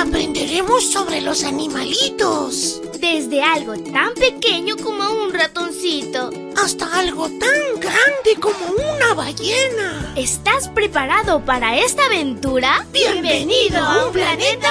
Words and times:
aprenderemos 0.00 0.90
sobre 0.90 1.20
los 1.20 1.44
animalitos. 1.44 2.80
Desde 2.98 3.42
algo 3.42 3.74
tan 3.92 4.14
pequeño 4.14 4.76
como 4.78 5.10
un 5.24 5.32
ratoncito. 5.32 6.30
Hasta 6.56 6.98
algo 6.98 7.28
tan 7.28 7.80
grande 7.80 8.34
como 8.40 8.58
una 8.94 9.12
ballena. 9.14 10.12
¿Estás 10.16 10.68
preparado 10.68 11.44
para 11.44 11.78
esta 11.78 12.06
aventura? 12.06 12.86
Bienvenido 12.92 13.78
a 13.78 14.06
un 14.06 14.12
planeta 14.12 14.68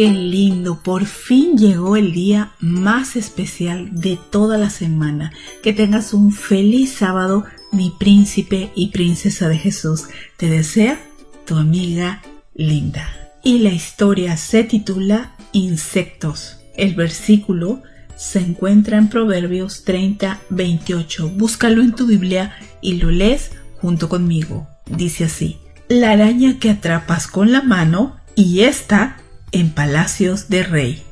Qué 0.00 0.08
lindo, 0.08 0.82
por 0.82 1.04
fin 1.04 1.58
llegó 1.58 1.94
el 1.94 2.14
día 2.14 2.52
más 2.58 3.16
especial 3.16 3.90
de 3.92 4.18
toda 4.30 4.56
la 4.56 4.70
semana. 4.70 5.30
Que 5.62 5.74
tengas 5.74 6.14
un 6.14 6.32
feliz 6.32 6.94
sábado, 6.94 7.44
mi 7.70 7.92
príncipe 7.98 8.72
y 8.74 8.92
princesa 8.92 9.46
de 9.50 9.58
Jesús. 9.58 10.06
Te 10.38 10.48
desea 10.48 10.98
tu 11.44 11.56
amiga 11.56 12.22
Linda. 12.54 13.10
Y 13.44 13.58
la 13.58 13.74
historia 13.74 14.38
se 14.38 14.64
titula 14.64 15.36
Insectos. 15.52 16.60
El 16.78 16.94
versículo 16.94 17.82
se 18.16 18.38
encuentra 18.38 18.96
en 18.96 19.10
Proverbios 19.10 19.84
30, 19.84 20.40
28. 20.48 21.28
Búscalo 21.36 21.82
en 21.82 21.94
tu 21.94 22.06
Biblia 22.06 22.54
y 22.80 22.94
lo 22.94 23.10
lees 23.10 23.50
junto 23.82 24.08
conmigo. 24.08 24.66
Dice 24.86 25.24
así, 25.24 25.58
la 25.88 26.12
araña 26.12 26.58
que 26.58 26.70
atrapas 26.70 27.26
con 27.26 27.52
la 27.52 27.60
mano 27.60 28.16
y 28.34 28.60
esta 28.60 29.18
en 29.52 29.70
palacios 29.70 30.48
de 30.48 30.62
rey. 30.62 31.02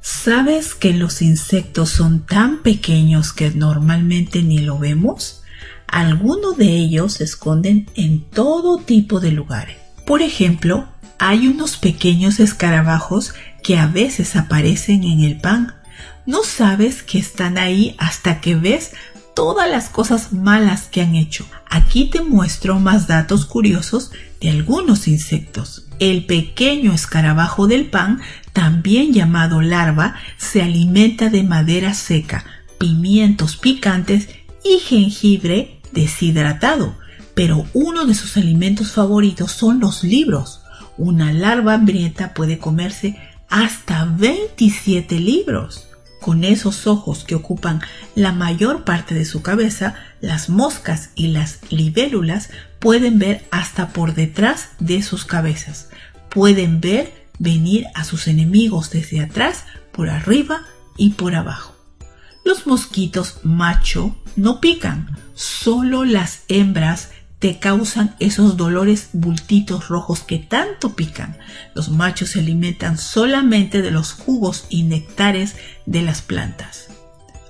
¿Sabes 0.00 0.74
que 0.74 0.92
los 0.92 1.22
insectos 1.22 1.90
son 1.90 2.26
tan 2.26 2.62
pequeños 2.62 3.32
que 3.32 3.50
normalmente 3.50 4.42
ni 4.42 4.58
lo 4.58 4.78
vemos? 4.78 5.42
Algunos 5.86 6.56
de 6.56 6.68
ellos 6.68 7.14
se 7.14 7.24
esconden 7.24 7.86
en 7.94 8.22
todo 8.22 8.78
tipo 8.78 9.20
de 9.20 9.30
lugares. 9.30 9.76
Por 10.06 10.22
ejemplo, 10.22 10.88
hay 11.18 11.46
unos 11.46 11.76
pequeños 11.76 12.40
escarabajos 12.40 13.34
que 13.62 13.78
a 13.78 13.86
veces 13.86 14.34
aparecen 14.34 15.04
en 15.04 15.20
el 15.20 15.40
pan. 15.40 15.74
No 16.26 16.42
sabes 16.42 17.02
que 17.02 17.18
están 17.18 17.58
ahí 17.58 17.94
hasta 17.98 18.40
que 18.40 18.56
ves 18.56 18.92
todas 19.34 19.70
las 19.70 19.88
cosas 19.88 20.32
malas 20.32 20.88
que 20.88 21.02
han 21.02 21.14
hecho. 21.14 21.46
Aquí 21.68 22.06
te 22.06 22.22
muestro 22.22 22.78
más 22.78 23.06
datos 23.06 23.46
curiosos 23.46 24.12
de 24.40 24.50
algunos 24.50 25.08
insectos. 25.08 25.86
El 25.98 26.26
pequeño 26.26 26.92
escarabajo 26.92 27.66
del 27.66 27.86
pan, 27.86 28.20
también 28.52 29.12
llamado 29.12 29.62
larva, 29.62 30.16
se 30.36 30.62
alimenta 30.62 31.28
de 31.30 31.42
madera 31.42 31.94
seca, 31.94 32.44
pimientos 32.78 33.56
picantes 33.56 34.28
y 34.64 34.78
jengibre 34.80 35.80
deshidratado. 35.92 36.96
Pero 37.34 37.66
uno 37.72 38.04
de 38.04 38.14
sus 38.14 38.36
alimentos 38.36 38.92
favoritos 38.92 39.52
son 39.52 39.80
los 39.80 40.04
libros. 40.04 40.60
Una 40.98 41.32
larva 41.32 41.74
hambrienta 41.74 42.34
puede 42.34 42.58
comerse 42.58 43.18
hasta 43.48 44.04
27 44.04 45.18
libros. 45.18 45.88
Con 46.22 46.44
esos 46.44 46.86
ojos 46.86 47.24
que 47.24 47.34
ocupan 47.34 47.82
la 48.14 48.32
mayor 48.32 48.84
parte 48.84 49.12
de 49.12 49.24
su 49.24 49.42
cabeza, 49.42 49.96
las 50.20 50.48
moscas 50.48 51.10
y 51.16 51.26
las 51.26 51.58
libélulas 51.70 52.48
pueden 52.78 53.18
ver 53.18 53.44
hasta 53.50 53.88
por 53.88 54.14
detrás 54.14 54.68
de 54.78 55.02
sus 55.02 55.24
cabezas. 55.24 55.90
Pueden 56.30 56.80
ver 56.80 57.26
venir 57.40 57.86
a 57.94 58.04
sus 58.04 58.28
enemigos 58.28 58.90
desde 58.90 59.20
atrás, 59.20 59.64
por 59.90 60.10
arriba 60.10 60.62
y 60.96 61.10
por 61.10 61.34
abajo. 61.34 61.74
Los 62.44 62.68
mosquitos 62.68 63.40
macho 63.42 64.16
no 64.36 64.60
pican, 64.60 65.18
solo 65.34 66.04
las 66.04 66.44
hembras 66.46 67.10
te 67.42 67.58
causan 67.58 68.14
esos 68.20 68.56
dolores 68.56 69.08
bultitos 69.12 69.88
rojos 69.88 70.20
que 70.20 70.38
tanto 70.38 70.94
pican. 70.94 71.36
Los 71.74 71.88
machos 71.88 72.30
se 72.30 72.38
alimentan 72.38 72.96
solamente 72.98 73.82
de 73.82 73.90
los 73.90 74.12
jugos 74.12 74.66
y 74.68 74.84
nectares 74.84 75.56
de 75.84 76.02
las 76.02 76.22
plantas. 76.22 76.86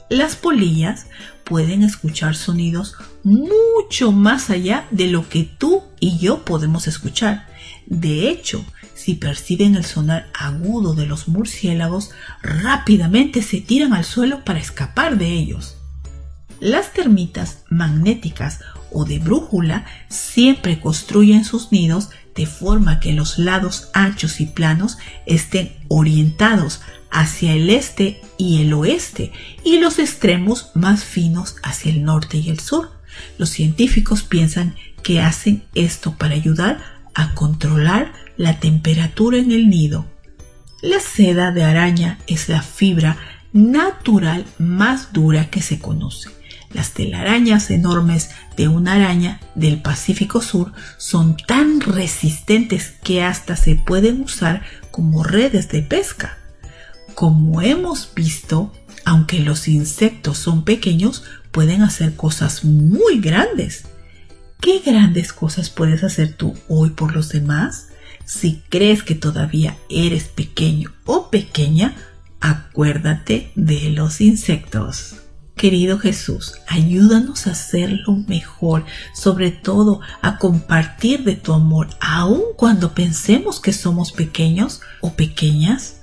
Las 0.09 0.35
polillas 0.35 1.09
pueden 1.45 1.83
escuchar 1.83 2.37
sonidos 2.37 2.95
mucho 3.23 4.13
más 4.13 4.49
allá 4.49 4.87
de 4.91 5.09
lo 5.09 5.29
que 5.29 5.43
tú 5.43 5.83
y 6.01 6.19
yo 6.19 6.43
podemos 6.47 6.89
escuchar. 6.89 7.47
De 7.85 8.31
hecho, 8.31 8.65
si 8.95 9.17
perciben 9.17 9.75
el 9.75 9.85
sonar 9.85 10.31
agudo 10.33 10.95
de 10.95 11.05
los 11.05 11.29
murciélagos, 11.29 12.13
rápidamente 12.43 13.43
se 13.43 13.61
tiran 13.61 13.93
al 13.93 14.07
suelo 14.07 14.43
para 14.43 14.59
escapar 14.59 15.19
de 15.19 15.33
ellos. 15.33 15.77
Las 16.61 16.95
termitas 16.95 17.65
magnéticas 17.69 18.61
o 18.95 19.05
de 19.05 19.19
brújula 19.19 19.85
siempre 20.09 20.81
construyen 20.81 21.45
sus 21.45 21.73
nidos 21.73 22.11
de 22.35 22.47
forma 22.47 23.01
que 23.01 23.13
los 23.13 23.39
lados 23.39 23.91
anchos 23.93 24.41
y 24.41 24.47
planos 24.47 24.99
estén 25.27 25.73
orientados 25.89 26.81
hacia 27.11 27.53
el 27.53 27.69
este 27.69 28.23
y 28.39 28.63
el 28.63 28.73
oeste 28.73 29.33
y 29.65 29.79
los 29.79 29.99
extremos 29.99 30.71
más 30.75 31.05
finos 31.05 31.57
hacia 31.63 31.93
el 31.93 32.05
norte 32.05 32.39
y 32.39 32.49
el 32.49 32.59
sur. 32.59 32.91
Los 33.39 33.51
científicos 33.51 34.23
piensan 34.23 34.75
que 35.03 35.21
hacen 35.21 35.65
esto 35.75 36.15
para 36.17 36.35
ayudar 36.35 36.83
a 37.15 37.35
controlar 37.35 38.13
la 38.37 38.61
temperatura 38.61 39.37
en 39.39 39.53
el 39.53 39.69
nido. 39.69 40.07
La 40.81 41.01
seda 41.01 41.53
de 41.53 41.65
araña 41.65 42.19
es 42.27 42.49
la 42.49 42.63
fibra 42.63 43.19
natural 43.53 44.47
más 44.59 45.13
dura 45.13 45.51
que 45.51 45.61
se 45.61 45.79
conoce. 45.79 46.31
Las 46.73 46.93
telarañas 46.93 47.71
enormes 47.71 48.31
de 48.57 48.69
una 48.69 48.95
araña 48.95 49.41
del 49.55 49.83
Pacífico 49.83 50.41
Sur 50.41 50.73
son 50.97 51.37
tan 51.37 51.81
resistentes 51.81 52.95
que 53.03 53.23
hasta 53.23 53.57
se 53.57 53.75
pueden 53.75 54.23
usar 54.23 54.63
como 54.91 55.23
redes 55.23 55.69
de 55.69 55.83
pesca. 55.83 56.39
Como 57.15 57.61
hemos 57.61 58.13
visto, 58.15 58.73
aunque 59.05 59.41
los 59.41 59.69
insectos 59.69 60.39
son 60.39 60.65
pequeños, 60.65 61.25
pueden 61.51 61.83
hacer 61.83 62.17
cosas 62.17 62.65
muy 62.65 63.21
grandes. 63.21 63.85
¿Qué 64.61 64.79
grandes 64.79 65.33
cosas 65.33 65.69
puedes 65.71 66.05
hacer 66.05 66.35
tú 66.35 66.55
hoy 66.69 66.91
por 66.91 67.15
los 67.15 67.29
demás? 67.29 67.89
Si 68.25 68.63
crees 68.71 69.03
que 69.03 69.15
todavía 69.15 69.77
eres 69.91 70.25
pequeño 70.25 70.93
o 71.05 71.29
pequeña, 71.31 71.97
acuérdate 72.41 73.51
de 73.57 73.91
los 73.91 74.21
insectos. 74.21 75.22
Querido 75.63 75.97
Jesús, 76.01 76.55
ayúdanos 76.67 77.47
a 77.47 77.53
hacerlo 77.53 78.17
mejor, 78.27 78.85
sobre 79.15 79.53
todo 79.53 80.01
a 80.21 80.37
compartir 80.39 81.23
de 81.23 81.37
tu 81.37 81.53
amor, 81.53 81.87
aun 82.01 82.43
cuando 82.57 82.95
pensemos 82.95 83.61
que 83.61 83.73
somos 83.73 84.11
pequeños 84.11 84.81
o 85.01 85.13
pequeñas. 85.13 86.01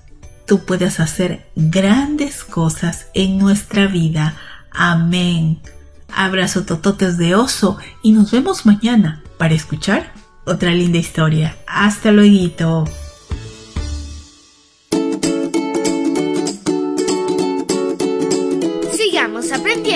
Tú 0.48 0.64
puedes 0.64 1.02
hacer 1.02 1.46
grandes 1.58 2.46
cosas 2.46 3.08
en 3.14 3.38
nuestra 3.38 3.88
vida. 3.88 4.38
Amén. 4.72 5.60
Abrazo 6.08 6.64
tototes 6.64 7.18
de 7.18 7.36
oso 7.36 7.80
y 8.02 8.14
nos 8.14 8.32
vemos 8.32 8.66
mañana 8.66 9.22
para 9.38 9.56
escuchar 9.56 10.14
otra 10.46 10.72
linda 10.72 11.00
historia. 11.00 11.58
Hasta 11.68 12.14
luego. 12.14 12.86